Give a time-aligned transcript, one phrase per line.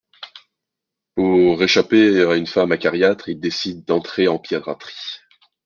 [1.13, 5.19] Pour échapper à une femme acariâtre, il décide d'entrer en piraterie.